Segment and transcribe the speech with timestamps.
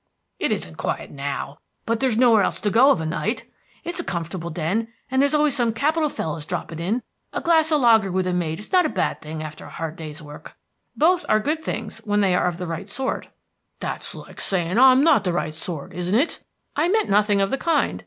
[0.39, 3.43] "It isn't quiet now, but there's nowhere else to go of a night.
[3.83, 7.03] It's a comfortable den, and there's always some capital fellows dropping in.
[7.33, 9.95] A glass of lager with a mate is not a bad thing after a hard
[9.95, 10.57] day's work."
[10.95, 13.27] "Both are good things when they are of the right sort."
[13.79, 16.39] "That's like saying I'm not the right sort, isn't it?"
[16.75, 17.99] "I meant nothing of the kind.